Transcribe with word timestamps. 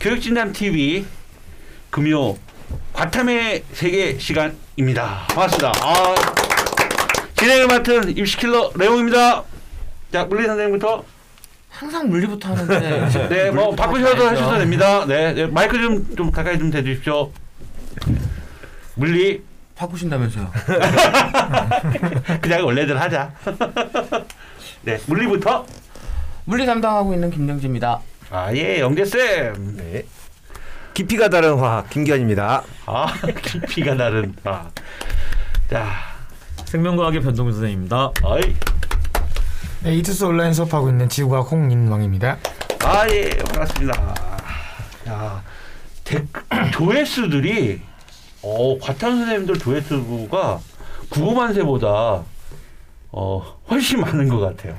교육진담 0.00 0.52
TV 0.54 1.04
금요 1.90 2.34
과탐의 2.94 3.64
세계 3.74 4.18
시간입니다. 4.18 5.26
반갑습니다. 5.28 5.72
아, 5.82 6.14
진행을 7.36 7.66
맡은 7.66 8.16
입시킬러 8.16 8.72
레옹입니다. 8.76 9.44
자, 10.10 10.24
물리 10.24 10.46
선생님부터. 10.46 11.04
항상 11.68 12.08
물리부터 12.08 12.48
하는데. 12.48 13.28
네, 13.28 13.50
뭐 13.50 13.74
바꾸셔도 13.74 14.26
하셔도 14.26 14.58
됩니다. 14.58 15.04
네, 15.06 15.34
네, 15.34 15.46
마이크 15.46 15.78
좀, 15.78 16.16
좀 16.16 16.30
가까이 16.30 16.58
좀 16.58 16.70
대주십시오. 16.70 17.30
물리 18.94 19.42
바꾸신다면서요. 19.76 20.50
그냥 22.40 22.64
원래대로 22.64 22.98
하자. 22.98 23.32
네, 24.82 24.98
물리부터. 25.06 25.66
물리 26.44 26.64
담당하고 26.64 27.12
있는 27.14 27.30
김영지입니다. 27.30 28.00
아, 28.30 28.54
예, 28.54 28.78
영재 28.78 29.04
쌤. 29.04 29.76
네. 29.76 30.04
깊이가 30.94 31.28
다른 31.28 31.58
화학 31.58 31.90
김기현입니다. 31.90 32.62
아, 32.86 33.06
깊이가 33.42 33.96
다른. 33.96 34.34
아. 34.44 34.70
자, 35.68 35.88
생명과학의 36.66 37.22
변동준 37.22 37.52
선생님입니다. 37.54 38.12
어이. 38.22 38.54
네, 39.82 39.94
이투스 39.96 40.24
온라인 40.24 40.52
수업하고 40.52 40.90
있는 40.90 41.08
지구과학 41.08 41.50
홍인왕입니다. 41.50 42.38
아, 42.84 43.08
예, 43.08 43.30
반갑습니다. 43.30 44.14
야, 45.08 45.42
데, 46.04 46.24
조회수들이, 46.72 47.80
어, 48.42 48.78
과탐 48.78 49.16
선생님들 49.18 49.58
조회수가 49.58 50.60
국어만세보다, 51.08 52.22
어, 53.12 53.60
훨씬 53.70 54.00
많은 54.00 54.28
것 54.28 54.38
같아요. 54.38 54.76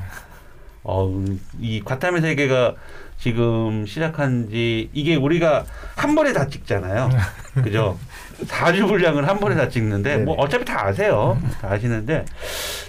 어, 0.84 1.24
이 1.60 1.82
과탐의 1.84 2.22
세계가 2.22 2.76
지금 3.18 3.86
시작한 3.86 4.50
지, 4.50 4.90
이게 4.94 5.16
우리가 5.16 5.66
한 5.96 6.16
번에 6.16 6.34
다 6.34 6.48
찍잖아요. 6.48 7.10
그죠? 7.64 8.00
4주 8.46 8.88
분량을 8.88 9.28
한 9.28 9.40
번에 9.40 9.56
다 9.56 9.70
찍는데, 9.70 10.18
뭐, 10.18 10.36
네네. 10.36 10.44
어차피 10.44 10.66
다 10.66 10.88
아세요. 10.88 11.40
다 11.62 11.72
아시는데, 11.72 12.26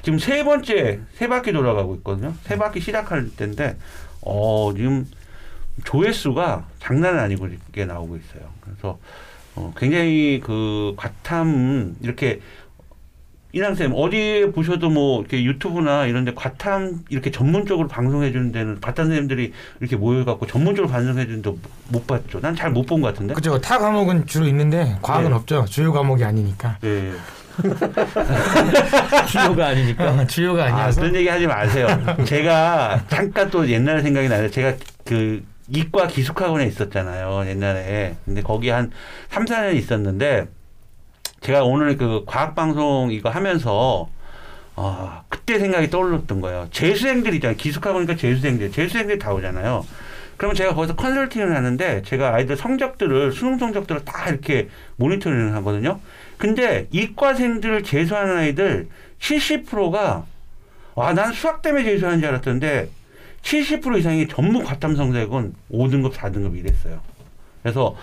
지금 0.03 0.19
세 0.19 0.43
번째, 0.43 1.01
세 1.15 1.29
바퀴 1.29 1.53
돌아가고 1.53 1.97
있거든요. 1.97 2.33
세 2.45 2.57
바퀴 2.57 2.81
시작할 2.81 3.29
때인데, 3.37 3.77
어, 4.23 4.73
지금 4.75 5.07
조회수가 5.85 6.67
장난 6.79 7.19
아니고 7.19 7.48
이렇게 7.48 7.85
나오고 7.85 8.17
있어요. 8.17 8.43
그래서 8.61 8.98
어, 9.55 9.73
굉장히 9.77 10.41
그 10.43 10.95
과탐 10.97 11.97
이렇게 12.01 12.41
이랑 13.55 13.75
쌤 13.75 13.92
어디에 13.95 14.50
보셔도 14.50 14.89
뭐 14.89 15.20
이렇게 15.20 15.45
유튜브나 15.45 16.06
이런데 16.06 16.33
과탐 16.34 17.05
이렇게 17.11 17.31
전문적으로 17.31 17.86
방송해 17.86 18.33
주는 18.33 18.50
데는 18.50 18.81
과탐 18.81 19.06
선생님들이 19.06 19.53
이렇게 19.81 19.97
모여갖고 19.97 20.47
전문적으로 20.47 20.91
방송해 20.91 21.27
주는 21.27 21.42
데못 21.42 22.06
봤죠. 22.06 22.41
난 22.41 22.55
잘 22.56 22.70
못 22.73 22.86
본 22.86 23.00
것 23.03 23.08
같은데. 23.12 23.34
그죠? 23.34 23.61
타 23.61 23.78
과목은 23.78 24.27
주로 24.27 24.47
있는데 24.47 24.97
과학은 25.03 25.28
네. 25.30 25.36
없죠. 25.36 25.67
주요 25.69 25.92
과목이 25.92 26.25
아니니까. 26.25 26.78
예. 26.84 27.12
주요가 29.28 29.67
아니니까. 29.69 30.11
어, 30.11 30.27
주요가 30.27 30.64
아, 30.64 30.67
아니어서. 30.69 31.00
그런 31.03 31.14
얘기 31.17 31.28
하지 31.28 31.47
마세요. 31.47 31.86
제가 32.25 33.05
잠깐 33.08 33.50
또 33.50 33.69
옛날 33.69 34.00
생각이 34.00 34.28
나요. 34.28 34.50
제가 34.50 34.75
그 35.05 35.45
이과 35.69 36.06
기숙학원에 36.06 36.67
있었잖아요. 36.67 37.45
옛날에. 37.48 38.17
근데 38.25 38.42
거기 38.42 38.69
한 38.70 38.91
3, 39.30 39.45
4년 39.45 39.75
있었는데 39.77 40.48
제가 41.43 41.65
오늘 41.65 41.97
그 41.97 42.25
과학방송 42.27 43.11
이거 43.12 43.29
하면서 43.29 44.09
아, 44.75 45.23
그때 45.29 45.59
생각이 45.59 45.91
떠올랐던 45.91 46.41
거예요. 46.41 46.69
재수생들 46.71 47.35
있잖아요. 47.35 47.57
기숙학원이니까 47.57 48.17
재수생들. 48.17 48.73
재수생들이 48.73 49.19
다 49.19 49.33
오잖아요. 49.35 49.85
그러면 50.36 50.57
제가 50.57 50.75
거기서 50.75 50.97
컨설팅을 50.97 51.55
하는데 51.55 52.02
제가 52.02 52.35
아이들 52.35 52.57
성적들을 52.57 53.33
수능 53.33 53.58
성적들을 53.58 54.05
다 54.05 54.29
이렇게 54.31 54.69
모니터링을 54.97 55.55
하거든요. 55.57 56.01
근데 56.39 56.86
이과생들 56.91 57.83
재수하는 57.83 58.36
아이들 58.36 58.89
70%가 59.20 60.25
와, 60.95 61.13
난 61.13 61.33
수학 61.33 61.63
때문에 61.63 61.85
재수하는 61.85 62.20
줄 62.20 62.29
알았던데 62.29 62.89
70% 63.42 63.98
이상이 63.98 64.29
전부 64.29 64.63
과탐 64.63 64.97
성적은 64.97 65.55
5등급, 65.70 66.13
4등급 66.13 66.57
이랬어요. 66.58 67.01
그래서 67.63 67.97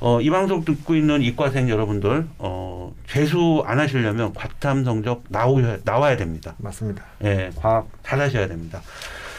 어, 0.00 0.20
이 0.20 0.28
방송 0.30 0.64
듣고 0.64 0.94
있는 0.94 1.22
이과생 1.22 1.68
여러분들 1.70 2.26
어, 2.38 2.94
재수 3.08 3.62
안 3.66 3.78
하시려면 3.78 4.34
과탐 4.34 4.84
성적 4.84 5.24
나오셔, 5.28 5.78
나와야 5.84 6.16
됩니다. 6.16 6.54
맞습니다. 6.58 7.02
예, 7.24 7.50
과학 7.56 7.88
잘 8.02 8.20
하셔야 8.20 8.46
됩니다. 8.46 8.82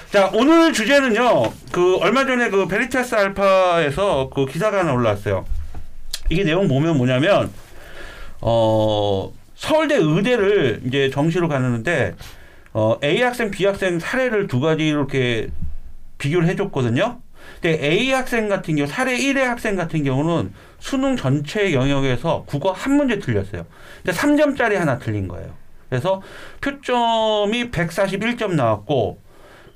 자, 0.09 0.31
오늘 0.34 0.73
주제는요. 0.73 1.51
그 1.72 1.97
얼마 1.97 2.25
전에 2.25 2.50
그 2.50 2.67
베리타스 2.67 3.13
알파에서 3.13 4.29
그 4.34 4.46
기사가 4.46 4.79
하나 4.79 4.94
올라왔어요. 4.94 5.46
이게 6.29 6.44
내용 6.44 6.67
보면 6.67 6.97
뭐냐면 6.97 7.51
어 8.41 9.31
서울대 9.56 9.96
의대를 9.96 10.81
이제 10.85 11.09
정시로 11.09 11.47
가는데 11.47 12.16
어 12.73 12.97
A 13.03 13.22
학생, 13.22 13.51
B 13.51 13.66
학생 13.66 14.00
사례를 14.00 14.47
두 14.47 14.59
가지 14.59 14.88
이렇게 14.88 15.50
비교를 16.17 16.47
해줬거든요. 16.50 17.19
근데 17.62 17.85
A 17.85 18.12
학생 18.12 18.50
같은 18.50 18.75
경우 18.75 18.88
사례 18.88 19.18
1의 19.18 19.40
학생 19.40 19.75
같은 19.75 20.03
경우는 20.03 20.53
수능 20.80 21.16
전체 21.16 21.74
영역에서 21.74 22.44
국어 22.47 22.72
한 22.72 22.94
문제 22.94 23.19
틀렸어요. 23.19 23.66
근데 24.03 24.18
3점짜리 24.18 24.75
하나 24.75 24.97
틀린 25.00 25.28
거예요. 25.28 25.53
그래서 25.90 26.22
표점이 26.62 27.72
141점 27.72 28.53
나왔고 28.53 29.19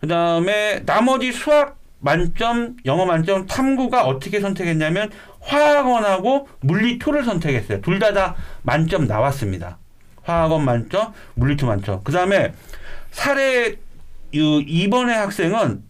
그다음에 0.01 0.83
나머지 0.85 1.31
수학 1.31 1.79
만점, 1.99 2.77
영어 2.85 3.05
만점, 3.05 3.45
탐구가 3.45 4.05
어떻게 4.05 4.39
선택했냐면 4.39 5.11
화학원하고 5.39 6.47
물리 6.61 6.97
2를 6.97 7.23
선택했어요. 7.23 7.81
둘 7.81 7.99
다다 7.99 8.35
만점 8.63 9.05
나왔습니다. 9.05 9.77
화학원 10.23 10.65
만점, 10.65 11.13
물리 11.35 11.55
2 11.55 11.65
만점. 11.65 12.03
그다음에 12.03 12.53
사례 13.11 13.77
이 14.33 14.63
이번에 14.65 15.13
학생은 15.13 15.83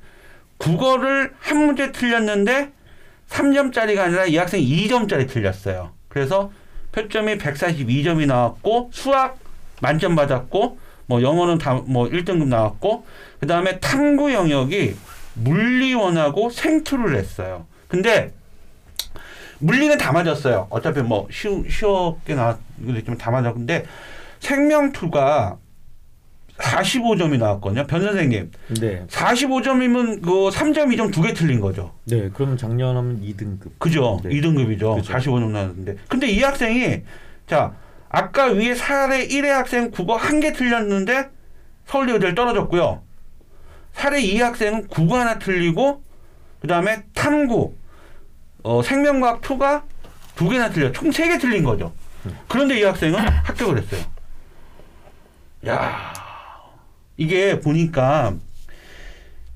국어를 0.61 1.33
한 1.39 1.65
문제 1.65 1.91
틀렸는데 1.91 2.71
3점짜리가 3.29 3.99
아니라 3.99 4.25
이 4.25 4.37
학생이 4.37 4.63
2점짜리 4.87 5.27
틀렸어요. 5.27 5.91
그래서 6.07 6.51
표점이 6.91 7.37
142점이 7.37 8.27
나왔고 8.27 8.91
수학 8.93 9.39
만점 9.81 10.15
받았고 10.15 10.77
뭐 11.07 11.21
영어는 11.21 11.57
다 11.57 11.81
뭐 11.85 12.07
1등급 12.07 12.47
나왔고 12.47 13.05
그다음에 13.39 13.79
탐구 13.79 14.33
영역이 14.33 14.95
물리원하고 15.33 16.49
생투를 16.51 17.15
했어요. 17.15 17.65
근데 17.87 18.31
물리는 19.59 19.97
다 19.97 20.11
맞았어요. 20.11 20.67
어차피 20.69 21.01
뭐 21.01 21.27
쉬우, 21.31 21.63
쉬웠게 21.69 22.35
나왔지만 22.35 23.17
다 23.17 23.31
맞았고 23.31 23.57
근데 23.59 23.85
생명투가 24.39 25.57
45점이 26.61 27.37
나왔거든요. 27.37 27.87
변 27.87 28.01
선생님. 28.01 28.51
네. 28.79 29.05
45점이면 29.07 30.21
그 30.21 30.29
3점, 30.49 30.93
2점 30.95 31.11
두 31.13 31.21
개 31.21 31.33
틀린 31.33 31.59
거죠. 31.59 31.93
네. 32.05 32.29
그러면 32.33 32.57
작년 32.57 32.95
하면 32.97 33.21
2등급. 33.21 33.71
그죠? 33.79 34.19
네. 34.23 34.29
2등급이죠. 34.29 34.95
그죠. 34.95 35.13
45점 35.13 35.49
나왔는데. 35.51 35.95
근데 36.07 36.27
이 36.27 36.41
학생이 36.41 37.01
자, 37.47 37.73
아까 38.09 38.45
위에 38.47 38.75
사례 38.75 39.27
1의 39.27 39.47
학생 39.47 39.91
국어 39.91 40.15
한 40.15 40.39
개 40.39 40.53
틀렸는데 40.53 41.29
서울대 41.85 42.13
의대를 42.13 42.35
떨어졌고요. 42.35 43.01
사례 43.93 44.21
2 44.21 44.39
학생은 44.39 44.87
국어 44.87 45.19
하나 45.19 45.37
틀리고 45.39 46.01
그다음에 46.61 47.03
탐구 47.13 47.73
어, 48.63 48.81
생명과학 48.83 49.41
2가 49.41 49.83
두 50.35 50.47
개나 50.49 50.69
틀려. 50.69 50.91
총 50.91 51.09
세 51.11 51.27
개 51.27 51.37
틀린 51.37 51.63
거죠. 51.63 51.91
그런데 52.47 52.79
이 52.79 52.83
학생은 52.83 53.17
합격을 53.19 53.79
했어요. 53.79 54.01
야. 55.67 56.13
이게 57.21 57.59
보니까 57.59 58.35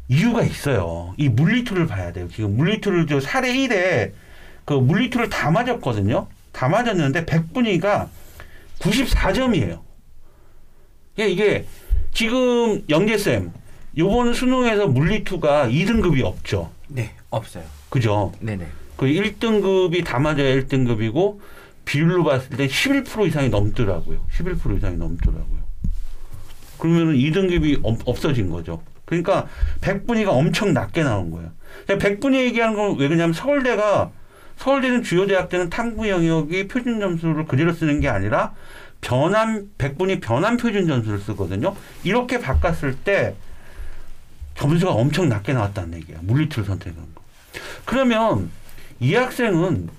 이유가 0.08 0.44
있어요. 0.44 1.16
이 1.18 1.30
물리투를 1.30 1.88
봐야 1.88 2.14
돼요. 2.14 2.28
지금 2.32 2.56
물리투를 2.58 3.08
저 3.08 3.20
사례 3.20 3.52
1에 3.54 4.12
그 4.66 4.74
물리투를 4.76 5.32
다 5.32 5.50
맞았거든요. 5.50 6.28
다 6.52 6.70
맞았는데 6.70 7.26
100분위가 7.26 8.10
94점이에요. 8.78 9.80
예, 11.18 11.28
이게 11.28 11.66
지금 12.14 12.84
영재쌤, 12.88 13.52
요번 13.98 14.36
수능에서 14.36 14.88
물리투가 14.88 15.68
2등급이 15.70 16.24
없죠. 16.24 16.70
네, 16.88 17.14
없어요. 17.32 17.64
그죠? 17.90 18.32
네 18.42 18.58
네. 18.58 18.68
그 18.96 19.08
1등급이 19.08 20.06
다 20.06 20.20
맞아야 20.20 20.56
1등급이고 20.56 21.40
비율로 21.86 22.26
봤을 22.26 22.58
때 22.58 22.68
11% 22.68 23.28
이상이 23.28 23.50
넘더라고요. 23.50 24.24
11% 24.38 24.78
이상이 24.78 24.98
넘더라고요. 24.98 25.65
그러면은 26.78 27.16
2등급이 27.16 27.80
없어진 28.06 28.50
거죠. 28.50 28.82
그러니까 29.06 29.48
100분위가 29.82 30.30
엄청 30.30 30.74
낮게 30.74 31.04
나온 31.04 31.32
거예요. 31.32 31.52
100분위 31.88 32.36
얘기하는 32.46 32.76
건 32.76 32.98
왜 32.98 33.08
그러냐면 33.08 33.34
서울대가 33.34 34.12
서울대는 34.58 35.04
주요 35.04 35.28
대학들은 35.28 35.70
탐구 35.70 36.08
영역이 36.10 36.68
표준 36.68 37.00
점수를 37.00 37.46
그대로 37.46 37.74
쓰는 37.74 38.00
게 38.00 38.08
아니라 38.08 38.54
변환 39.02 39.70
100분위 39.78 40.22
변환 40.22 40.58
표준 40.58 40.88
점수를 40.88 41.20
쓰거든요. 41.20 41.76
이렇게 42.04 42.40
바꿨을 42.40 42.96
때 43.04 43.36
점수가 44.56 44.92
엄청 44.92 45.28
낮게 45.28 45.54
나왔다는 45.54 45.98
얘기야. 45.98 46.18
물리투를 46.22 46.66
선택한 46.66 47.04
거. 47.14 47.22
그러면 47.84 48.50
이 49.00 49.14
학생은 49.14 49.90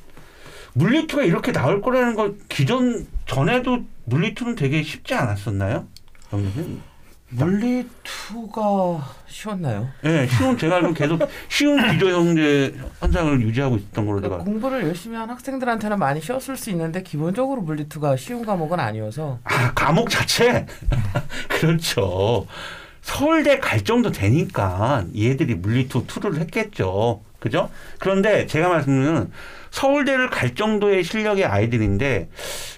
물리투가 0.73 1.23
이렇게 1.25 1.52
나올 1.52 1.81
거라는 1.82 2.14
걸 2.14 2.34
기존 2.49 3.06
전에도 3.26 3.84
물리투는 4.05 4.56
되게 4.56 4.82
쉽지 4.82 5.14
않았었나요? 5.14 5.87
선생님? 6.44 6.81
물리 7.29 7.85
2가 8.05 9.03
쉬웠나요? 9.27 9.88
네, 10.03 10.29
쉬운 10.29 10.56
제가 10.56 10.77
알기로 10.77 10.94
계속 10.94 11.21
쉬운 11.49 11.77
기조 11.91 12.09
형제 12.11 12.73
현상을 13.00 13.41
유지하고 13.43 13.77
있었던 13.79 14.06
걸로 14.06 14.21
그러니까 14.21 14.38
제가 14.38 14.44
공부를 14.44 14.85
열심히 14.87 15.17
한 15.17 15.29
학생들한테는 15.31 15.99
많이 15.99 16.21
쉬웠을 16.21 16.56
수 16.56 16.71
있는데 16.71 17.03
기본적으로 17.03 17.62
물리 17.62 17.87
2가 17.88 18.17
쉬운 18.17 18.47
과목은 18.47 18.79
아니어서 18.79 19.41
아 19.43 19.73
과목 19.75 20.09
자체 20.09 20.67
그렇죠. 21.49 22.47
서울대 23.03 23.59
갈 23.59 23.83
정도 23.83 24.11
되니까 24.12 25.05
얘들이 25.17 25.55
물리투 25.56 26.05
투를 26.06 26.38
했겠죠. 26.41 27.23
그죠? 27.41 27.71
그런데 27.99 28.47
제가 28.47 28.69
말씀드리는 28.69 29.31
서울대를 29.71 30.31
갈 30.31 30.55
정도의 30.55 31.05
실력의 31.05 31.44
아이들인데 31.44 32.29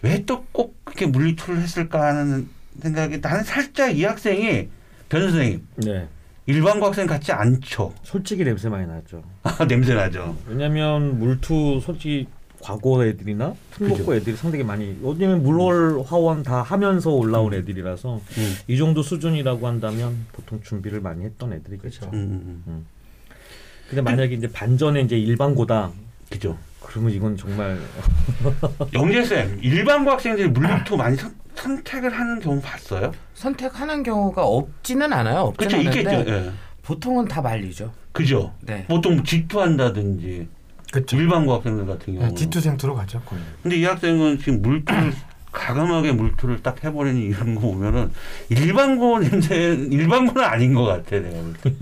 왜 0.03 0.25
또 0.27 0.45
꼭 0.53 0.77
그렇게 0.85 1.07
물리투를 1.07 1.61
했을까 1.61 2.03
하는 2.07 2.49
생각이 2.81 3.19
나는 3.21 3.45
살짝 3.45 3.97
이 3.97 4.05
학생이 4.05 4.69
변 5.09 5.23
선생님 5.23 5.67
네. 5.77 6.09
일반고 6.47 6.87
학생 6.87 7.07
같지 7.07 7.33
않죠. 7.33 7.93
솔직히 8.03 8.45
냄새 8.45 8.69
많이 8.69 8.87
나죠. 8.87 9.23
아, 9.43 9.65
냄새 9.69 9.95
나죠. 9.95 10.37
왜냐면 10.47 11.19
물투 11.19 11.81
솔직히 11.85 12.27
과거 12.61 13.05
애들이나 13.05 13.55
특목고 13.73 14.15
애들이 14.17 14.35
상당히 14.37 14.65
많이 14.65 14.97
왜냐면 15.03 15.43
물월 15.43 16.03
화원 16.05 16.43
다 16.43 16.63
하면서 16.63 17.11
올라온 17.11 17.55
애들이라서 17.55 18.15
음, 18.17 18.55
이 18.67 18.77
정도 18.77 19.03
수준이라고 19.03 19.67
한다면 19.67 20.27
보통 20.33 20.61
준비를 20.63 21.01
많이 21.01 21.25
했던 21.25 21.53
애들이겠죠. 21.53 22.01
그렇죠. 22.11 22.17
음, 22.17 22.63
음, 22.67 22.87
근데 23.89 24.03
만약에 24.03 24.35
이제 24.35 24.49
반전에 24.51 25.03
이제 25.03 25.17
일반고다 25.19 25.93
그죠. 26.31 26.59
그러면 26.81 27.13
이건 27.13 27.37
정말 27.37 27.79
영재 28.95 29.23
쌤 29.23 29.59
일반고 29.63 30.11
학생들이 30.11 30.49
물리투 30.49 30.97
많이 30.97 31.17
선, 31.17 31.35
선택을 31.63 32.11
하는 32.11 32.41
경우 32.41 32.61
봤어요? 32.61 33.13
선택하는 33.35 34.03
경우가 34.03 34.45
없지는 34.45 35.13
않아요. 35.13 35.41
없지는 35.41 35.83
그렇죠, 35.83 35.89
않은데 35.91 36.19
있겠죠. 36.25 36.31
예. 36.33 36.53
보통은 36.83 37.27
다 37.27 37.43
말리죠. 37.43 37.93
그죠. 38.13 38.55
네. 38.61 38.87
보통 38.89 39.23
질투한다든지 39.25 40.49
그렇죠. 40.93 41.17
일반고 41.17 41.55
학생들 41.55 41.87
같은 41.87 42.15
경우. 42.15 42.29
네, 42.29 42.35
지투 42.35 42.61
생투로 42.61 42.95
가죠 42.95 43.21
거의. 43.27 43.43
근데 43.63 43.77
이 43.77 43.85
학생은 43.85 44.39
지금 44.39 44.63
물투를 44.63 45.13
가감하게 45.53 46.13
물투를 46.13 46.63
딱 46.63 46.83
해버리는 46.85 47.21
이런 47.21 47.55
거 47.55 47.63
보면은 47.63 48.11
일반고 48.49 49.19
냄새 49.19 49.57
일반고는 49.91 50.45
아닌 50.47 50.75
것 50.75 50.85
같아 50.85 51.19
내가 51.19 51.43
볼 51.43 51.55
때. 51.63 51.73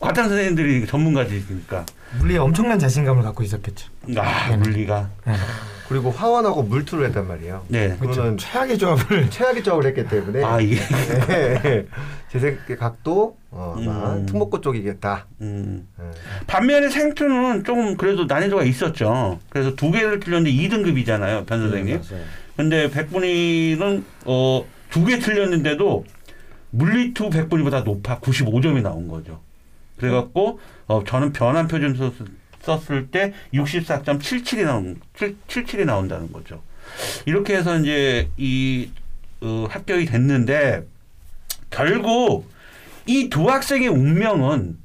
과탐 0.00 0.28
선생님들이 0.28 0.86
전문가들이니까 0.86 1.86
물리에 2.18 2.38
엄청난 2.38 2.78
자신감을 2.78 3.22
갖고 3.22 3.42
있었겠죠. 3.44 3.88
아 4.16 4.48
네네. 4.50 4.56
물리가 4.58 5.08
네. 5.24 5.34
그리고 5.92 6.10
화원하고 6.10 6.62
물투를 6.62 7.06
했단 7.08 7.28
말이에요. 7.28 7.66
네. 7.68 7.88
그렇죠. 7.98 8.20
그거는 8.22 8.38
최악의 8.38 8.78
조합을 8.78 9.28
최악의 9.30 9.62
적을 9.62 9.84
했기 9.86 10.08
때문에 10.08 10.42
아 10.42 10.58
이게 10.58 10.76
네. 11.28 11.86
제 12.32 12.38
생각에 12.38 12.76
각도 12.76 13.36
어, 13.50 13.74
음. 13.76 14.24
특목고 14.24 14.62
쪽이겠다. 14.62 15.26
음. 15.42 15.86
네. 15.98 16.04
반면에 16.46 16.88
생투는 16.88 17.64
조금 17.64 17.96
그래도 17.98 18.24
난이도가 18.24 18.62
있었죠. 18.64 19.38
그래서 19.50 19.74
두 19.76 19.90
개를 19.90 20.18
틀렸는데 20.20 20.56
2등급이잖아요, 20.56 21.44
변 21.44 21.60
선생님. 21.60 22.00
네, 22.00 22.08
맞아요. 22.10 22.24
근데 22.56 22.90
백분위는 22.90 24.04
어, 24.24 24.64
두 24.90 25.04
개 25.04 25.18
틀렸는데도 25.18 26.04
물리투 26.70 27.28
백분위보다 27.28 27.80
높아 27.80 28.18
95점이 28.20 28.80
나온 28.80 29.08
거죠. 29.08 29.40
그래갖고 29.98 30.58
어, 30.86 31.04
저는 31.04 31.32
변환 31.34 31.68
표준 31.68 31.94
썼- 31.94 32.14
썼을 32.62 33.08
때 33.10 33.32
64.77이 33.54 34.64
나온 34.64 35.00
7, 35.14 35.36
77이 35.48 35.84
나온다는 35.84 36.32
거죠. 36.32 36.62
이렇게 37.26 37.56
해서 37.56 37.78
이제 37.78 38.30
이 38.36 38.90
어, 39.40 39.66
합격이 39.70 40.06
됐는데 40.06 40.84
결국 41.70 42.50
이 43.06 43.28
두 43.28 43.50
학생의 43.50 43.88
운명은 43.88 44.78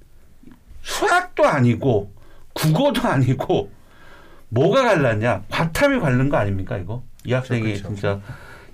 수학도 0.81 1.45
아니고 1.45 2.11
국어도 2.53 3.01
아니고 3.07 3.71
뭐가 4.49 4.83
갈랐냐? 4.83 5.43
과탐이 5.49 5.99
갈른 5.99 6.29
거 6.29 6.37
아닙니까 6.37 6.77
이거? 6.77 7.03
이 7.25 7.33
학생이 7.33 7.61
그렇죠. 7.61 7.83
진짜 7.89 8.21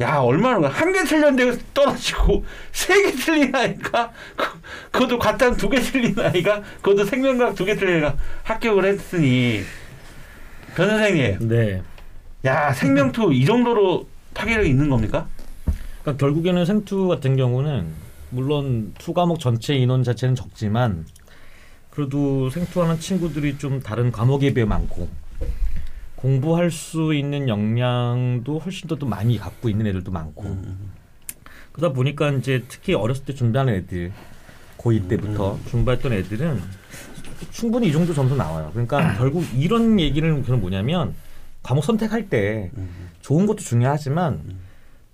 야 0.02 0.18
얼마나 0.18 0.68
한개 0.70 1.04
틀렸는데 1.04 1.58
떨어지고 1.74 2.44
세 2.72 2.94
개 3.04 3.12
틀린 3.12 3.56
아이가? 3.56 4.12
그, 4.36 4.46
그것도 4.92 5.20
과탐 5.20 5.56
두개 5.58 5.80
틀린 5.80 6.18
아이가? 6.20 6.62
그것도 6.82 7.06
생명과학 7.06 7.56
두 7.56 7.66
개 7.66 7.76
틀린 7.76 7.96
아이가 7.96 8.16
합격을 8.44 8.86
했으니. 8.86 9.62
변 10.76 10.90
선생님. 10.90 11.48
네. 11.48 11.82
야 12.46 12.74
생명two 12.74 13.32
이 13.34 13.46
정도로 13.46 14.08
파괴력이 14.34 14.68
있는 14.70 14.90
겁니까? 14.90 15.28
그러니까 16.02 16.20
결국에는 16.20 16.66
생two 16.66 17.08
같은 17.08 17.36
경우는 17.38 17.88
물론 18.32 18.94
two 18.98 19.14
과목 19.14 19.40
전체 19.40 19.76
인원 19.76 20.04
자체는 20.04 20.34
적지만 20.36 21.06
그래도 21.92 22.50
생two하는 22.50 23.00
친구들이 23.00 23.60
좀 23.60 23.80
다른 23.80 24.12
과목에 24.12 24.54
비해 24.54 24.66
많고 24.66 25.08
공부할 26.24 26.72
수 26.72 27.14
있는 27.14 27.50
역량도 27.50 28.60
훨씬 28.60 28.88
더 28.88 28.96
또 28.96 29.06
많이 29.06 29.38
갖고 29.38 29.68
있는 29.70 29.88
애들도 29.88 30.12
많고 30.12 30.44
음. 30.44 30.92
그러다 31.74 31.94
보니까 31.94 32.30
이제 32.32 32.64
특히 32.70 32.94
어렸을 32.94 33.26
때 33.26 33.34
준비하는 33.34 33.74
애들 33.74 34.12
고2 34.78 35.10
때부터 35.10 35.60
준비했던 35.70 36.14
애들은 36.14 36.62
충분히 37.52 37.88
이 37.88 37.92
정도 37.92 38.14
점수 38.14 38.36
나와요. 38.36 38.70
그러니까 38.72 39.16
결국 39.18 39.44
이런 39.54 40.00
얘기는 40.00 40.42
그건 40.44 40.62
뭐냐면 40.62 41.14
과목 41.62 41.84
선택할 41.84 42.30
때 42.30 42.72
음. 42.78 43.10
좋은 43.22 43.46
것도 43.46 43.58
중요하지만 43.58 44.40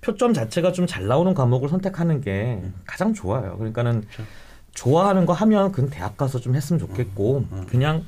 표점 0.02 0.34
자체가 0.34 0.72
좀 0.74 0.86
잘 0.86 1.08
나오는 1.08 1.34
과목을 1.34 1.70
선택하는 1.70 2.22
게 2.22 2.62
가장 2.86 3.14
좋아요. 3.14 3.58
그러니까는 3.58 4.02
그렇죠. 4.02 4.24
좋아하는 4.76 5.26
거 5.26 5.34
하면 5.34 5.72
그건 5.72 5.90
대학 5.90 6.18
가서 6.18 6.40
좀 6.40 6.56
했으면 6.56 6.80
좋겠고 6.80 7.46
음. 7.52 7.66
그냥 7.68 8.04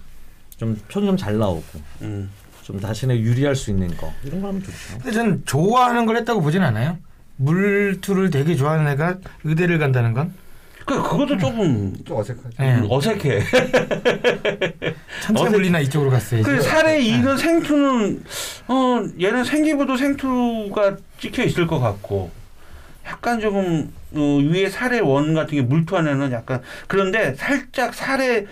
좀 0.57 0.75
표점 0.89 1.17
잘 1.17 1.37
나오고 1.39 1.63
음. 2.01 2.29
좀 2.63 2.79
자신에 2.79 3.19
유리할 3.19 3.55
수 3.55 3.69
있는 3.71 3.95
거 3.97 4.13
이런 4.23 4.41
거 4.41 4.47
하면 4.49 4.61
좋죠. 4.63 4.75
근데 4.97 5.11
저는 5.11 5.43
좋아하는 5.45 6.05
걸 6.05 6.17
했다고 6.17 6.41
보진 6.41 6.61
않아요. 6.63 6.97
물two를 7.37 8.29
되게 8.29 8.55
좋아하는 8.55 8.91
애가 8.91 9.17
의대를 9.43 9.79
간다는 9.79 10.13
건 10.13 10.33
그 10.83 10.95
그것도 11.01 11.37
조금 11.37 11.95
좀 12.05 12.17
어색하죠. 12.17 12.49
네. 12.59 12.81
어색해. 12.89 13.43
천체 15.21 15.43
어색- 15.43 15.49
물리나 15.51 15.79
이쪽으로 15.79 16.09
갔어야지. 16.09 16.43
그 16.43 16.59
사례 16.59 16.99
2는 16.99 17.37
생two는 17.37 18.23
어 18.67 19.03
얘는 19.21 19.43
생기부도 19.43 19.95
생two가 19.95 20.97
찍혀 21.19 21.43
있을 21.43 21.67
것 21.67 21.79
같고 21.79 22.31
약간 23.05 23.39
조금 23.39 23.93
어, 24.15 24.37
위에 24.43 24.69
사례 24.69 24.99
one 24.99 25.35
같은 25.35 25.51
게 25.55 25.61
물two한 25.61 26.07
애는 26.07 26.31
약간 26.31 26.61
그런데 26.87 27.35
살짝 27.35 27.93
사례 27.93 28.47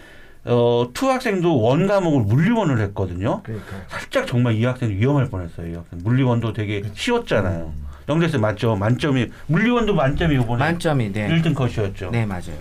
어, 0.46 0.90
two 0.94 1.10
학생도 1.10 1.62
one 1.62 1.86
과목을 1.88 2.22
물리one을 2.24 2.80
했거든요. 2.80 3.42
그러니까 3.44 3.76
살짝 3.88 4.26
정말 4.28 4.56
이 4.56 4.66
학생 4.66 4.90
위험할 4.90 5.30
뻔했어요. 5.30 5.72
이 5.72 5.76
학생 5.76 6.00
물리one도 6.04 6.54
되게 6.54 6.84
쉬웠잖아요. 6.94 7.74
영재쌤 8.08 8.42
맞죠? 8.42 8.76
만점이 8.76 9.28
물리one도 9.48 9.94
만점이 9.94 10.36
이번에 10.36 10.58
만점이 10.60 11.12
네. 11.12 11.28
1등 11.30 11.54
컷이었죠. 11.54 12.10
네 12.12 12.26
맞아요. 12.26 12.58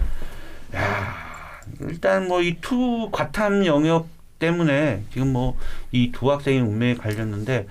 야, 0.74 1.14
일단 1.80 2.28
뭐 2.28 2.42
이 2.42 2.56
two 2.60 3.08
과탐 3.10 3.64
영역 3.64 4.08
때문에 4.38 5.04
지금 5.12 5.32
뭐 5.32 5.56
이 5.92 6.12
두 6.12 6.30
학생의 6.30 6.60
운명이 6.60 6.96
갈렸는데 6.96 7.66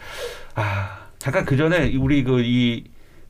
아 0.55 0.99
잠깐 1.19 1.45
그 1.45 1.55
전에 1.57 1.95
우리 1.97 2.23
그이 2.23 2.85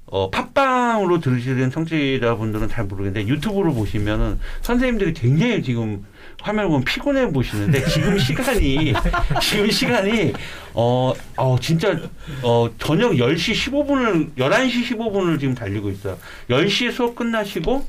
어, 0.06 0.30
팟빵으로 0.30 1.20
들으시는 1.20 1.70
청취자분들은 1.70 2.70
잘 2.70 2.86
모르겠는데 2.86 3.28
유튜브로 3.28 3.74
보시면은 3.74 4.40
선생님들이 4.62 5.12
굉장히 5.14 5.62
지금 5.62 6.06
화면을 6.42 6.70
보면 6.70 6.84
피곤해 6.84 7.32
보시는데 7.32 7.84
지금 7.86 8.18
시간이 8.18 8.94
지금 9.42 9.72
시간이 9.72 10.34
어, 10.74 11.14
어 11.36 11.56
진짜 11.60 12.00
어 12.44 12.70
저녁 12.78 13.14
10시 13.14 13.72
15분을 13.72 14.36
11시 14.36 14.88
15분을 14.90 15.40
지금 15.40 15.56
달리고 15.56 15.90
있어요. 15.90 16.18
10시에 16.50 16.92
수업 16.92 17.16
끝나시고 17.16 17.86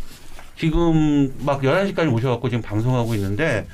지금 0.56 1.32
막 1.40 1.62
11시까지 1.62 2.12
오셔 2.12 2.30
갖고 2.30 2.48
지금 2.48 2.62
방송하고 2.62 3.14
있는데 3.14 3.66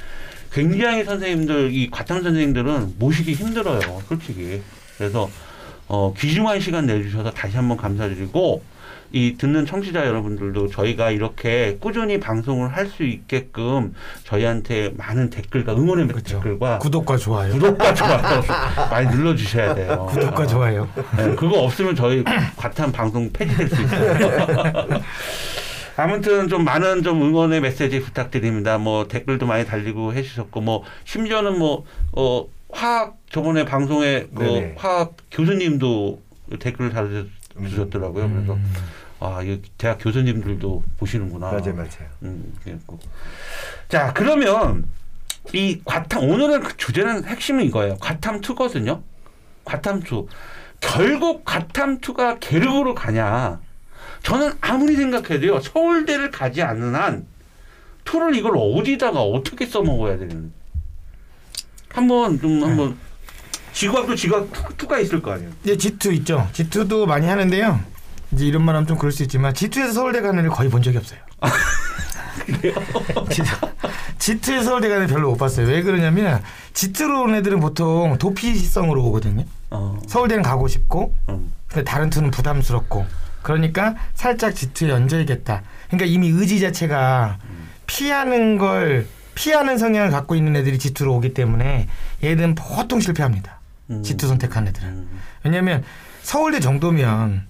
굉장히 0.52 1.02
선생님들, 1.04 1.72
이 1.72 1.90
과탐 1.90 2.22
선생님들은 2.22 2.94
모시기 2.98 3.32
힘들어요. 3.32 3.80
솔직히. 4.06 4.62
그래서 4.96 5.28
어, 5.88 6.14
귀중한 6.16 6.60
시간 6.60 6.86
내 6.86 7.02
주셔서 7.02 7.30
다시 7.32 7.56
한번 7.56 7.76
감사드리고 7.76 8.62
이 9.12 9.36
듣는 9.38 9.66
청취자 9.66 10.06
여러분들도 10.06 10.68
저희가 10.68 11.10
이렇게 11.10 11.76
꾸준히 11.80 12.18
방송을 12.20 12.68
할 12.74 12.84
수 12.84 13.02
있게끔 13.02 13.94
저희한테 14.24 14.92
많은 14.96 15.30
댓글과 15.30 15.72
응원의 15.74 16.08
그렇죠. 16.08 16.36
댓글과 16.36 16.78
구독과 16.78 17.16
좋아요. 17.16 17.52
구독과 17.54 17.94
좋아요 17.94 18.42
많이 18.90 19.08
눌러 19.08 19.34
주셔야 19.34 19.74
돼요. 19.74 20.06
구독과 20.12 20.46
좋아요. 20.46 20.88
네, 21.16 21.34
그거 21.34 21.60
없으면 21.62 21.96
저희 21.96 22.22
과탐 22.56 22.92
방송 22.92 23.30
폐지될 23.32 23.68
수 23.68 23.82
있어요. 23.82 25.00
아무튼 25.96 26.48
좀 26.48 26.64
많은 26.64 27.02
좀 27.02 27.22
응원의 27.22 27.60
메시지 27.60 28.00
부탁드립니다. 28.00 28.78
뭐 28.78 29.06
댓글도 29.08 29.46
많이 29.46 29.64
달리고 29.64 30.12
해주셨고 30.12 30.60
뭐 30.60 30.82
심지어는 31.04 31.58
뭐 31.58 31.84
어. 32.12 32.46
화학 32.76 33.16
저번에 33.30 33.64
방송에 33.64 34.26
그. 34.34 34.72
화학 34.76 35.12
교수님도 35.30 36.20
댓글을 36.58 36.90
달아주 36.92 37.28
셨더라고요. 37.58 38.28
그래서 38.28 38.54
음. 38.54 38.74
아, 39.20 39.42
이 39.42 39.60
대학 39.78 39.98
교수님들도 39.98 40.82
보시는구나. 40.98 41.46
맞아요, 41.52 41.74
맞아요. 41.74 42.08
음, 42.22 42.52
그랬고. 42.62 42.98
자, 43.88 44.12
그러면 44.12 44.86
이 45.52 45.80
과탐 45.84 46.28
오늘은 46.28 46.60
그 46.62 46.76
주제는 46.76 47.24
핵심은 47.24 47.64
이거예요. 47.64 47.96
과탐 47.98 48.40
2거든요. 48.40 49.02
과탐 49.64 50.00
2. 50.00 50.26
결국 50.80 51.44
과탐 51.44 52.00
2가 52.00 52.38
계륵으로 52.40 52.94
가냐? 52.94 53.60
저는 54.22 54.52
아무리 54.60 54.96
생각해도요. 54.96 55.60
서울대를 55.60 56.30
가지 56.30 56.62
않는 56.62 56.94
한 56.94 57.26
two를 58.04 58.34
이걸 58.34 58.56
어디다가 58.56 59.22
어떻게 59.22 59.66
써먹어야 59.66 60.18
되는? 60.18 60.52
한번 61.88 62.38
좀 62.40 62.62
한번 62.64 62.98
지구학도 63.74 64.14
지구학 64.14 64.50
two- 64.52 64.76
two가 64.76 64.98
있을 65.00 65.20
거 65.20 65.32
아니에요. 65.32 65.50
이제 65.64 65.76
G2 65.76 66.14
있죠. 66.18 66.48
G2도 66.52 67.06
많이 67.06 67.26
하는데요. 67.26 67.80
이제 68.32 68.46
이런 68.46 68.62
말 68.64 68.74
하면 68.76 68.86
좀 68.86 68.96
그럴 68.96 69.12
수 69.12 69.22
있지만 69.24 69.52
G2에서 69.52 69.92
서울대 69.92 70.20
가는 70.20 70.38
애를 70.38 70.50
거의 70.50 70.70
본 70.70 70.82
적이 70.82 70.98
없어요. 70.98 71.18
G2에서 74.18 74.64
서울대 74.64 74.88
가는 74.88 75.04
애 75.04 75.06
별로 75.06 75.30
못 75.30 75.36
봤어요. 75.36 75.66
왜 75.66 75.82
그러냐면 75.82 76.42
G2로 76.72 77.24
온 77.24 77.34
애들은 77.34 77.60
보통 77.60 78.16
도피성으로 78.18 79.02
오거든요. 79.06 79.44
어. 79.70 79.98
서울대는 80.06 80.42
가고 80.42 80.68
싶고 80.68 81.14
음. 81.28 81.52
근데 81.68 81.84
다른 81.84 82.10
투는 82.10 82.30
부담스럽고 82.30 83.06
그러니까 83.42 83.94
살짝 84.14 84.54
G2에 84.54 84.90
얹어야겠다. 84.90 85.62
그러니까 85.88 86.06
이미 86.06 86.28
의지 86.28 86.60
자체가 86.60 87.38
피하는 87.86 88.56
걸 88.58 89.06
피하는 89.34 89.78
성향을 89.78 90.10
갖고 90.10 90.34
있는 90.36 90.54
애들이 90.56 90.78
G2로 90.78 91.08
오기 91.16 91.34
때문에 91.34 91.88
얘들은 92.22 92.54
보통 92.54 93.00
실패합니다. 93.00 93.60
음. 93.90 94.02
G2 94.02 94.28
선택한 94.28 94.68
애들은. 94.68 94.88
음. 94.88 95.20
왜냐면 95.42 95.82
서울대 96.22 96.60
정도면 96.60 97.46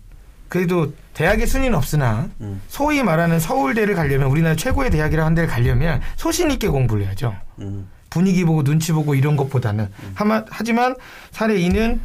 그래도 0.49 0.93
대학의 1.15 1.47
순위는 1.47 1.77
없으나 1.77 2.29
음. 2.41 2.61
소위 2.69 3.03
말하는 3.03 3.41
서울대를 3.41 3.95
가려면 3.95 4.29
우리나라 4.29 4.57
최고의 4.57 4.91
대학이라는 4.91 5.27
한 5.27 5.35
데를 5.35 5.49
가려면 5.49 6.01
소신 6.17 6.51
있게 6.51 6.69
공부를 6.69 7.07
해야죠. 7.07 7.35
음. 7.61 7.89
분위기 8.11 8.45
보고 8.45 8.63
눈치 8.63 8.93
보고 8.93 9.15
이런 9.17 9.37
것보다는 9.37 9.89
하마, 10.15 10.45
하지만 10.49 10.95
사례 11.33 11.57
2는 11.57 11.99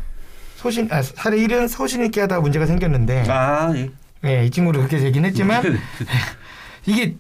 소신 0.56 0.88
아, 0.92 1.04
사례 1.04 1.38
1은 1.38 1.68
소신 1.68 2.04
있게 2.04 2.22
하다가 2.22 2.42
문제가 2.42 2.66
생겼는데 2.66 3.26
아, 3.30 3.72
예. 3.76 3.92
예, 4.26 4.46
이 4.46 4.50
친구도 4.50 4.80
그렇게 4.80 4.98
되긴 4.98 5.26
했지만 5.26 5.64
이게 6.88 7.16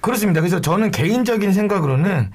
그렇습니다. 0.00 0.40
그래서 0.40 0.60
저는 0.60 0.90
개인적인 0.90 1.52
생각으로는 1.52 2.30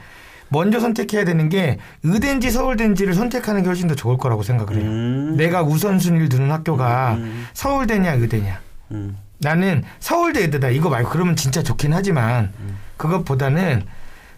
먼저 0.52 0.80
선택해야 0.82 1.24
되는 1.24 1.48
게 1.50 1.78
의대인지 2.04 2.52
서울대인지를 2.52 3.14
선택하는 3.14 3.62
게 3.64 3.68
훨씬 3.68 3.88
더 3.88 3.96
좋을 3.96 4.18
거라고 4.18 4.44
생각을 4.44 4.76
해요. 4.76 4.84
음. 4.84 5.36
내가 5.38 5.64
우선순위를 5.64 6.28
두는 6.30 6.52
학교가 6.52 7.14
음. 7.14 7.48
서울대냐 7.54 8.14
의대냐. 8.14 8.60
음. 8.92 9.18
나는 9.40 9.84
서울대 10.00 10.42
의대다 10.42 10.70
이거 10.70 10.90
말고 10.90 11.10
그러면 11.10 11.36
진짜 11.36 11.64
좋긴 11.64 11.94
하지만 11.94 12.52
그것보다는 12.98 13.84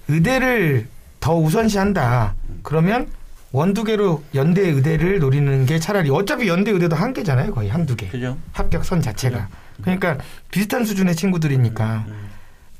의대를 0.07 0.87
더 1.19 1.35
우선시한다. 1.35 2.35
그러면 2.61 3.07
원두 3.51 3.83
개로 3.83 4.23
연대 4.35 4.61
의대를 4.61 5.19
노리는 5.19 5.65
게 5.65 5.79
차라리 5.79 6.09
어차피 6.09 6.47
연대 6.47 6.71
의대도 6.71 6.95
한 6.95 7.13
개잖아요. 7.13 7.53
거의 7.53 7.69
한두 7.69 7.95
개. 7.95 8.07
그죠? 8.07 8.37
합격선 8.53 9.01
자체가. 9.01 9.47
그러니까 9.81 10.17
비슷한 10.51 10.85
수준의 10.85 11.15
친구들이니까 11.15 12.05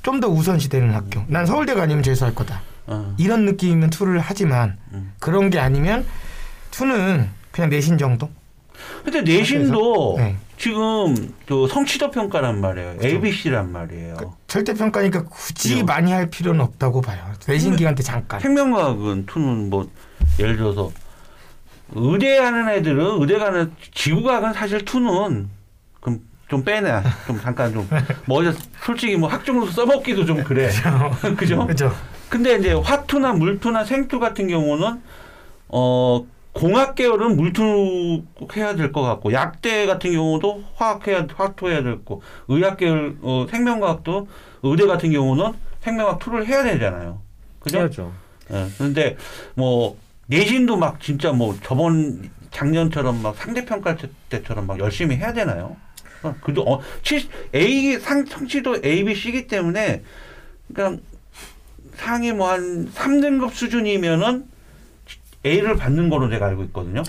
좀 0.03 0.19
더 0.19 0.27
우선시되는 0.27 0.93
학교. 0.93 1.23
난 1.27 1.45
서울대가 1.45 1.81
아니면 1.83 2.03
재수할 2.03 2.35
거다. 2.35 2.61
어. 2.87 3.15
이런 3.17 3.45
느낌이면 3.45 3.89
투를 3.89 4.19
하지만 4.19 4.77
음. 4.91 5.13
그런 5.19 5.49
게 5.49 5.59
아니면 5.59 6.05
투는 6.71 7.29
그냥 7.51 7.69
내신 7.69 7.97
정도. 7.97 8.29
근데 9.03 9.21
내신도 9.21 10.15
네. 10.17 10.35
지금 10.57 11.33
그 11.45 11.67
성취도 11.67 12.11
평가란 12.11 12.59
말이에요. 12.61 12.97
ABC란 13.01 13.71
말이에요. 13.71 14.15
그 14.17 14.25
절대 14.47 14.73
평가니까 14.73 15.25
굳이 15.25 15.73
그죠. 15.73 15.85
많이 15.85 16.11
할 16.11 16.29
필요는 16.29 16.61
없다고 16.61 17.01
봐요. 17.01 17.19
내신 17.47 17.75
기간 17.75 17.95
때 17.95 18.03
잠깐. 18.03 18.39
생명과학은 18.39 19.25
투는 19.25 19.69
뭐 19.69 19.89
예를 20.39 20.57
들어서 20.57 20.91
의대 21.95 22.37
가는 22.37 22.69
애들은 22.69 23.21
의대 23.21 23.37
가는 23.37 23.71
지구과학은 23.93 24.53
사실 24.53 24.83
투는 24.83 25.49
좀 26.53 26.63
빼내. 26.63 27.01
좀 27.25 27.39
잠깐 27.41 27.73
좀뭐 27.73 28.43
솔직히 28.85 29.15
뭐 29.15 29.27
학종으로 29.27 29.65
써먹기도 29.71 30.23
좀 30.25 30.43
그래. 30.43 30.69
그죠? 31.35 31.65
그렇죠. 31.65 31.91
근데 32.29 32.55
이제 32.57 32.73
화투나 32.73 33.33
물투나 33.33 33.85
생투 33.85 34.19
같은 34.19 34.47
경우는 34.47 35.01
어 35.69 36.23
공학 36.53 36.93
계열은 36.93 37.35
물투 37.37 38.21
꼭 38.35 38.55
해야 38.55 38.75
될 38.75 38.91
것 38.91 39.01
같고 39.01 39.33
약대 39.33 39.87
같은 39.87 40.11
경우도 40.11 40.63
화학 40.75 41.07
해야 41.07 41.25
화투 41.35 41.69
해야 41.71 41.81
될고 41.81 42.21
의학 42.47 42.77
계열 42.77 43.17
어, 43.23 43.47
생명과학도 43.49 44.27
의대 44.61 44.85
같은 44.85 45.11
경우는 45.11 45.53
생명학 45.81 46.19
투를 46.19 46.45
해야 46.45 46.63
되잖아요. 46.63 47.19
그죠? 47.59 47.79
해야죠. 47.79 48.11
예. 48.51 48.67
근데 48.77 49.17
뭐 49.55 49.97
내신도 50.27 50.77
막 50.77 51.01
진짜 51.01 51.31
뭐 51.31 51.57
저번 51.63 52.29
작년처럼 52.51 53.23
막 53.23 53.35
상대 53.35 53.65
평가 53.65 53.97
때처럼 54.29 54.67
막 54.67 54.77
열심히 54.77 55.15
해야 55.15 55.33
되나요? 55.33 55.75
어, 56.23 56.35
그도 56.41 56.63
어, 56.63 56.81
치, 57.03 57.29
A 57.53 57.99
상 57.99 58.25
성취도 58.25 58.77
A, 58.83 59.03
B, 59.03 59.13
C이기 59.15 59.47
때문에 59.47 60.01
그러니까 60.73 61.01
상위 61.95 62.31
뭐 62.31 62.49
한 62.49 62.89
3등급 62.91 63.51
수준이면은 63.51 64.45
A를 65.45 65.75
받는 65.75 66.09
거로 66.09 66.29
제가 66.29 66.47
알고 66.47 66.63
있거든요. 66.65 67.03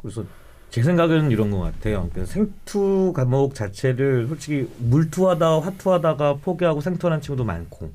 그래서 0.00 0.24
제 0.70 0.82
생각은 0.82 1.30
이런 1.30 1.50
것 1.50 1.60
같아요. 1.60 2.10
그 2.14 2.26
생투 2.26 3.12
과목 3.14 3.54
자체를 3.54 4.26
솔직히 4.26 4.68
물투하다 4.78 5.60
화투하다가 5.60 6.36
포기하고 6.42 6.80
생투하는 6.80 7.20
친구도 7.20 7.44
많고. 7.44 7.92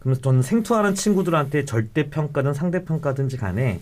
그래서 0.00 0.20
저는 0.20 0.42
생투하는 0.42 0.94
친구들한테 0.94 1.64
절대 1.64 2.10
평가든 2.10 2.52
상대 2.52 2.84
평가든지 2.84 3.38
간에 3.38 3.80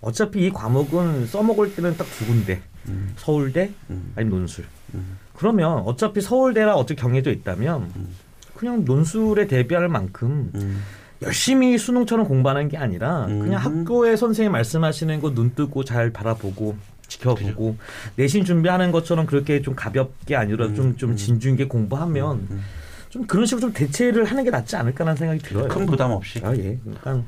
어차피 0.00 0.46
이 0.46 0.50
과목은 0.50 1.26
써먹을 1.26 1.74
때는 1.74 1.96
딱 1.96 2.06
두 2.18 2.26
군데. 2.26 2.60
음. 2.88 3.12
서울대 3.16 3.72
음. 3.90 4.12
아니면 4.14 4.38
논술. 4.40 4.64
음. 4.94 5.18
그러면 5.36 5.78
어차피 5.84 6.20
서울대라 6.20 6.74
어떻게 6.74 7.00
정해져 7.00 7.30
있다면 7.30 7.92
음. 7.96 8.08
그냥 8.54 8.84
논술에 8.84 9.46
대비할 9.46 9.88
만큼 9.88 10.50
음. 10.54 10.82
열심히 11.22 11.76
수능처럼 11.78 12.26
공부하는 12.26 12.68
게 12.68 12.76
아니라 12.76 13.26
음. 13.26 13.40
그냥 13.40 13.60
학교에 13.62 14.16
선생님 14.16 14.52
말씀하시는 14.52 15.20
거 15.20 15.30
눈 15.34 15.54
뜨고 15.54 15.84
잘 15.84 16.10
바라보고 16.10 16.76
지켜보고 17.08 17.76
내신 18.16 18.44
준비하는 18.44 18.90
것처럼 18.92 19.26
그렇게 19.26 19.62
좀 19.62 19.74
가볍게 19.74 20.34
아니라 20.36 20.66
음. 20.66 20.74
좀좀 20.74 21.10
음. 21.10 21.16
진중 21.16 21.52
있게 21.52 21.66
공부하면 21.66 22.46
음. 22.50 22.62
좀 23.10 23.26
그런 23.26 23.46
식으로 23.46 23.60
좀 23.60 23.72
대체를 23.72 24.24
하는 24.24 24.44
게 24.44 24.50
낫지 24.50 24.76
않을까라는 24.76 25.16
생각이 25.16 25.40
들어요. 25.40 25.68
큰 25.68 25.86
부담 25.86 26.10
없이. 26.10 26.40
아 26.42 26.54
예. 26.56 26.78
그러니까 26.82 27.22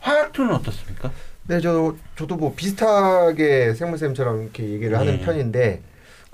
화학투는 0.00 0.54
어떻습니까? 0.54 1.10
네, 1.48 1.60
저 1.60 1.94
저도 2.16 2.36
뭐 2.36 2.52
비슷하게 2.54 3.74
생물 3.74 3.98
쌤처럼 3.98 4.42
이렇게 4.42 4.64
얘기를 4.68 4.98
하는 4.98 5.16
네. 5.16 5.24
편인데 5.24 5.82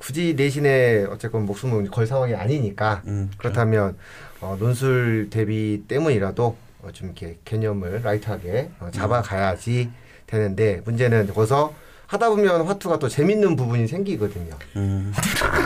굳이 0.04 0.34
내신에 0.37 1.06
어쨌건 1.08 1.46
목숨을 1.46 1.88
걸 1.90 2.06
상황이 2.06 2.34
아니니까 2.34 3.00
음, 3.06 3.30
그렇다면 3.38 3.96
어, 4.42 4.54
논술 4.61 5.28
대비 5.30 5.82
때문이라도 5.88 6.56
어, 6.82 6.88
좀 6.92 7.06
이렇게 7.06 7.38
개념을 7.46 8.02
라이트하게 8.02 8.68
어, 8.80 8.90
잡아가야지 8.92 9.90
되는데 10.26 10.82
문제는 10.84 11.28
거기서 11.28 11.73
하다 12.06 12.28
보면 12.28 12.66
화투가 12.66 12.99
또 12.99 13.08
재밌는 13.08 13.56
부분이 13.56 13.88
생기거든요. 13.88 14.54
음. 14.76 15.11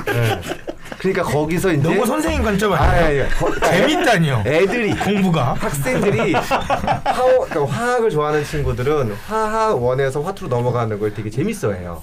네. 0.06 0.40
그러니까 0.98 1.22
거기서 1.22 1.72
이제 1.72 1.82
너무 1.82 2.04
선생님 2.04 2.42
관점 2.42 2.72
아, 2.72 2.76
아니에요? 2.76 3.22
예, 3.22 3.24
예. 3.24 3.28
거- 3.28 3.54
재밌다니요. 3.60 4.42
애들이 4.46 4.94
공부가. 4.96 5.52
학생들이 5.54 6.32
화어, 6.32 7.46
그러니까 7.48 7.66
화학을 7.66 8.10
좋아하는 8.10 8.44
친구들은 8.44 9.12
화학 9.26 9.80
원에서 9.80 10.22
화투로 10.22 10.48
넘어가는 10.48 10.98
걸 10.98 11.14
되게 11.14 11.30
재밌어해요. 11.30 12.02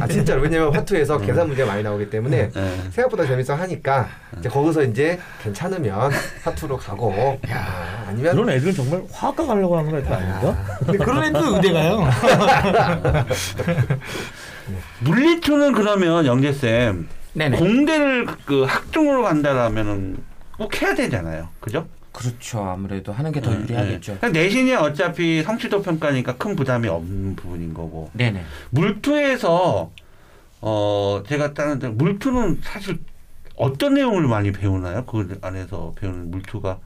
아 0.00 0.06
진짜로 0.08 0.42
왜냐면 0.42 0.74
화투에서 0.74 1.18
계산 1.18 1.46
문제가 1.48 1.70
많이 1.72 1.82
나오기 1.82 2.10
때문에 2.10 2.50
네. 2.50 2.76
생각보다 2.90 3.26
재밌어 3.26 3.54
하니까 3.54 4.08
이제 4.38 4.48
거기서 4.48 4.82
이제 4.84 5.18
괜찮으면 5.42 6.10
화투로 6.44 6.76
가고 6.76 7.08
어, 7.16 7.38
아니면 8.08 8.32
그런 8.34 8.50
애들은 8.50 8.74
정말 8.74 9.02
화학과 9.10 9.46
가려고 9.46 9.78
하는 9.78 9.90
거 9.90 9.98
애들 9.98 10.12
아닌가? 10.12 10.56
근데 10.80 10.98
그런 10.98 11.24
애도 11.24 11.56
의대 11.56 11.72
가요. 11.72 12.08
물리투는 15.00 15.72
그러면 15.72 16.26
영재 16.26 16.52
쌤 16.52 17.08
네네. 17.34 17.56
공대를 17.58 18.26
그 18.44 18.64
학종으로 18.64 19.22
간다라면은 19.22 20.18
꼭 20.58 20.80
해야 20.82 20.94
되잖아요. 20.94 21.48
그죠? 21.60 21.86
그렇죠. 22.12 22.62
아무래도 22.62 23.10
하는 23.12 23.32
게더 23.32 23.50
네, 23.50 23.60
유리하겠죠. 23.62 24.18
네. 24.20 24.28
내신이 24.28 24.74
어차피 24.74 25.42
성취도 25.42 25.80
평가니까 25.80 26.36
큰 26.36 26.54
부담이 26.54 26.86
없는 26.88 27.36
부분인 27.36 27.72
거고 27.72 28.10
네네. 28.12 28.42
물투에서 28.70 29.90
어 30.60 31.22
제가 31.26 31.54
따는데 31.54 31.88
물투는 31.88 32.60
사실 32.62 32.98
어떤 33.56 33.94
내용을 33.94 34.26
많이 34.28 34.52
배우나요? 34.52 35.04
그 35.06 35.38
안에서 35.40 35.92
배우는 35.96 36.30
물투가 36.30 36.78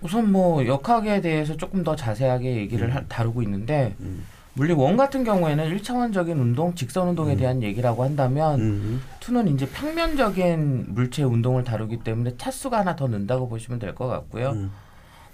우선 0.00 0.30
뭐 0.30 0.64
역학에 0.66 1.20
대해서 1.20 1.56
조금 1.56 1.82
더 1.82 1.96
자세하게 1.96 2.56
얘기를 2.56 2.94
하- 2.94 3.04
다루고 3.06 3.42
있는데 3.42 3.94
음. 4.00 4.24
물리 4.54 4.72
원 4.72 4.96
같은 4.96 5.24
경우에는 5.24 5.66
일차원적인 5.66 6.38
운동, 6.38 6.74
직선 6.74 7.08
운동에 7.08 7.34
대한 7.36 7.62
얘기라고 7.62 8.04
한다면 8.04 8.60
음. 8.60 9.02
투는 9.20 9.48
이제 9.48 9.66
평면적인 9.68 10.86
물체 10.88 11.24
운동을 11.24 11.64
다루기 11.64 11.98
때문에 11.98 12.36
차수가 12.36 12.78
하나 12.78 12.94
더 12.94 13.08
는다고 13.08 13.48
보시면 13.48 13.80
될 13.80 13.94
것 13.94 14.06
같고요. 14.06 14.50
음. 14.50 14.70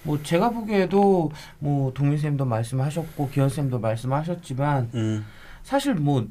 뭐 0.02 0.22
제가 0.22 0.48
보기에도 0.50 1.30
뭐 1.58 1.92
동민 1.92 2.16
쌤도 2.18 2.46
말씀하셨고 2.46 3.28
기현 3.28 3.50
쌤도 3.50 3.78
말씀하셨지만 3.78 4.90
음. 4.94 5.26
사실 5.62 5.94
뭐 5.94 6.26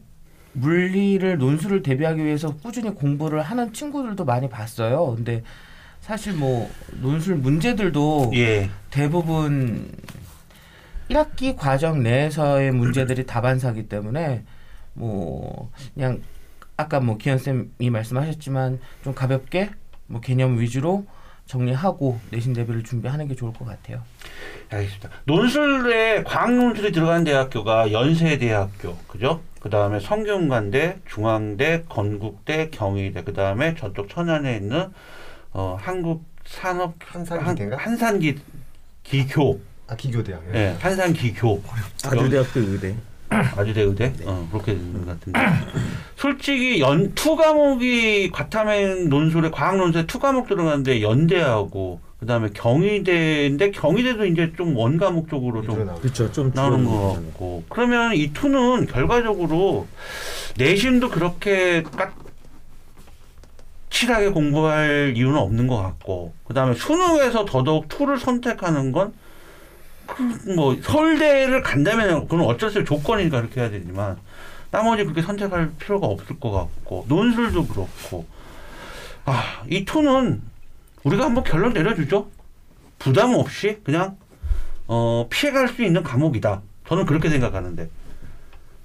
물리를 0.54 1.38
논술을 1.38 1.84
대비하기 1.84 2.26
위해서 2.26 2.56
꾸준히 2.56 2.90
공부를 2.90 3.44
하는 3.44 3.72
친구들도 3.72 4.26
많이 4.26 4.50
봤어요. 4.50 5.14
근데 5.16 5.44
사실 6.02 6.34
뭐 6.34 6.68
논술 7.02 7.36
문제들도 7.36 8.32
예. 8.34 8.72
대부분 8.90 9.92
1학기 11.10 11.56
과정 11.58 12.04
내에서의 12.04 12.72
문제들이 12.72 13.26
다반사기 13.26 13.90
때문에 13.90 14.44
뭐 14.94 15.72
그냥 15.94 16.22
아까 16.78 17.00
뭐 17.00 17.18
기현 17.18 17.38
쌤이 17.38 17.90
말씀하셨지만 17.90 18.80
좀 19.04 19.14
가볍게 19.14 19.70
뭐 20.08 20.22
개념 20.22 20.60
위주로 20.60 21.06
정리하고 21.46 22.20
내신 22.30 22.54
대비를 22.54 22.84
준비하는 22.84 23.28
게 23.28 23.36
좋을 23.36 23.54
것 23.54 23.66
같아요. 23.66 24.02
알겠습니다. 24.70 25.10
논술에 25.26 26.24
과학 26.24 26.54
논술이 26.54 26.92
들어간 26.92 27.24
대학교가 27.24 27.92
연세대학교, 27.92 28.96
그죠? 29.08 29.42
그 29.60 29.70
다음에 29.70 30.00
성균관대, 30.00 31.00
중앙대, 31.08 31.86
건국대, 31.90 32.70
경희대, 32.70 33.24
그 33.24 33.34
다음에 33.34 33.74
저쪽 33.76 34.10
천안에 34.10 34.56
있는 34.58 34.94
어, 35.52 35.76
한국 35.80 36.24
산업 36.46 36.94
한산기대인가? 37.00 37.78
한, 37.78 37.98
산기 37.98 38.38
기교, 39.04 39.60
아 39.90 39.96
기교대학. 39.96 40.42
예. 40.54 40.58
예, 40.60 40.76
한산 40.80 41.14
기교, 41.14 41.62
아주대학교 42.06 42.60
의대. 42.60 42.96
아주대 43.30 43.82
의대, 43.82 44.14
어, 44.26 44.48
그렇게 44.52 44.74
되는 44.74 44.94
것 44.94 45.08
같은데. 45.08 45.40
솔직히 46.16 46.80
연 46.80 47.14
two 47.16 47.36
과목이 47.36 48.30
과탐행 48.32 49.10
논술에 49.10 49.50
과학 49.52 49.78
논술에 49.78 50.06
two 50.06 50.20
과목 50.20 50.48
들어가는데 50.48 51.02
연대하고 51.02 52.02
그 52.20 52.26
다음에 52.26 52.50
경희대인데 52.54 53.72
경희대도 53.72 54.26
이제 54.26 54.52
좀 54.58 54.76
one 54.76 54.98
과목 54.98 55.30
쪽으로 55.30 55.62
좀. 55.64 55.76
그렇죠. 56.02 56.32
좀 56.32 56.52
나오는 56.54 56.84
것 56.86 57.14
같고 57.14 57.64
그러면 57.70 58.14
이 58.16 58.32
two는 58.34 58.88
결과적으로 58.88 59.88
내신도 60.58 61.10
그렇게 61.10 61.84
까칠하게 63.90 64.30
공부할 64.32 65.14
이유는 65.16 65.38
없는 65.38 65.68
것 65.68 65.78
같고 65.78 66.34
그 66.44 66.54
다음에 66.54 66.74
수능에서 66.74 67.46
더더욱 67.46 67.88
two를 67.88 68.20
선택하는 68.20 68.92
건 68.92 69.14
뭐 70.56 70.76
서울대를 70.82 71.62
간다면 71.64 72.28
그건 72.28 72.42
어쩔 72.42 72.70
수 72.70 72.80
없이 72.80 72.88
조건이니까 72.88 73.42
그렇게 73.42 73.62
해야 73.62 73.70
되지만 73.70 74.18
나머지 74.72 75.04
그렇게 75.04 75.22
선택할 75.22 75.72
필요가 75.80 76.08
없을 76.08 76.40
것 76.40 76.52
같고 76.52 77.06
논술도 77.08 77.68
그렇고 77.68 78.26
아 79.26 79.64
이 79.70 79.86
투는 79.86 80.42
우리가 81.04 81.26
한번 81.26 81.44
결론 81.44 81.74
내려주죠 81.74 82.30
부담 82.98 83.34
없이 83.36 83.80
그냥 83.84 84.18
어, 84.88 85.28
피해갈 85.30 85.68
수 85.70 85.84
있는 85.84 86.02
과목이다. 86.04 86.62
저는 86.88 87.06
그렇게 87.06 87.30
생각하는데. 87.30 87.88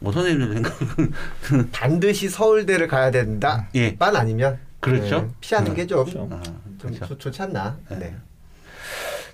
뭐 0.00 0.12
선생님들 0.12 0.52
생각 0.54 0.78
반드시 1.72 2.28
서울대를 2.28 2.86
가야 2.88 3.10
된다. 3.10 3.68
예 3.74 3.96
만 3.98 4.14
아니면 4.14 4.58
그렇죠. 4.80 5.16
예, 5.16 5.34
피하는 5.40 5.70
음. 5.72 5.76
게좀 5.76 6.04
그렇죠. 6.04 6.28
아, 6.30 6.42
좀 6.78 6.92
그렇죠. 6.94 7.16
좋지 7.16 7.40
않나. 7.42 7.78
네. 7.88 7.96
네. 7.98 8.16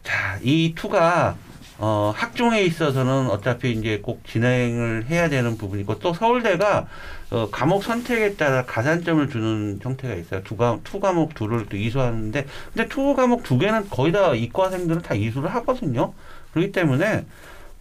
자 0.04 0.72
이 0.76 0.86
two가 0.86 1.36
어, 1.82 2.12
학종에 2.14 2.62
있어서는 2.62 3.30
어차피 3.30 3.72
이제 3.72 4.00
꼭 4.02 4.24
진행을 4.26 5.06
해야 5.08 5.28
되는 5.28 5.56
부분이고 5.56 5.98
또 5.98 6.12
서울대가 6.12 6.86
어, 7.30 7.48
과목 7.50 7.82
선택에 7.82 8.34
따라 8.36 8.64
가산점을 8.64 9.28
주는 9.30 9.78
형태가 9.82 10.14
있어요. 10.14 10.42
두, 10.44 10.56
과, 10.56 10.78
two 10.84 11.00
과목 11.00 11.34
두를 11.34 11.66
또 11.66 11.76
이수하는데 11.76 12.46
근데 12.74 12.88
two 12.88 13.14
과목 13.14 13.42
두 13.42 13.58
개는 13.58 13.88
거의 13.88 14.12
다 14.12 14.34
이과생들은 14.34 15.02
다 15.02 15.14
이수를 15.14 15.52
하거든요. 15.54 16.12
그렇기 16.52 16.72
때문에 16.72 17.24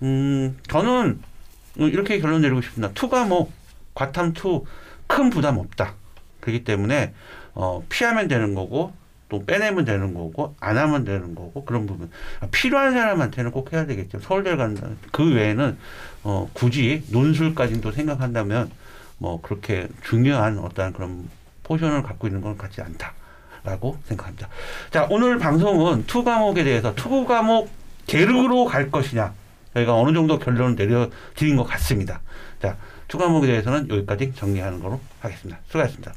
음 0.03 0.57
저는 0.69 1.19
이렇게 1.75 2.19
결론 2.19 2.41
내리고 2.41 2.61
싶습니다. 2.61 2.93
two 2.93 3.09
과목 3.09 3.51
과탐 3.93 4.33
two 4.33 4.65
큰 5.09 5.31
부담 5.31 5.57
없다. 5.57 5.95
그렇기 6.39 6.63
때문에 6.63 7.13
어, 7.55 7.83
피하면 7.89 8.27
되는 8.27 8.53
거고 8.53 8.93
또 9.29 9.45
빼내면 9.45 9.85
되는 9.85 10.13
거고 10.13 10.55
안 10.59 10.77
하면 10.77 11.05
되는 11.05 11.35
거고 11.35 11.63
그런 11.65 11.85
부분 11.85 12.09
필요한 12.51 12.93
사람한테는 12.93 13.51
꼭 13.51 13.71
해야 13.73 13.85
되겠죠. 13.85 14.19
서울대 14.19 14.55
간다. 14.55 14.87
그 15.11 15.33
외에는 15.33 15.77
어, 16.23 16.49
굳이 16.53 17.03
논술까지는 17.11 17.81
또 17.81 17.91
생각한다면 17.91 18.71
뭐 19.17 19.41
그렇게 19.41 19.87
중요한 20.03 20.59
어떤 20.59 20.93
그런 20.93 21.29
포션을 21.63 22.03
갖고 22.03 22.27
있는 22.27 22.41
건 22.41 22.57
같지 22.57 22.81
않다라고 22.81 23.97
생각합니다. 24.05 24.49
자 24.91 25.07
오늘 25.09 25.37
방송은 25.37 26.05
two 26.07 26.23
과목에 26.23 26.63
대해서 26.63 26.93
two 26.95 27.25
과목 27.25 27.69
계륵으로 28.07 28.65
갈 28.65 28.89
것이냐 28.89 29.33
저희가 29.75 29.95
어느 29.95 30.13
정도 30.13 30.39
결론을 30.39 30.75
내려드린 30.75 31.55
것 31.55 31.63
같습니다. 31.63 32.21
자 32.61 32.75
투 33.09 33.17
과목에 33.17 33.47
대해서는 33.47 33.89
여기까지 33.89 34.31
정리하는 34.35 34.79
걸로 34.79 35.01
하겠습니다. 35.19 35.59
수고하셨습니다. 35.67 36.13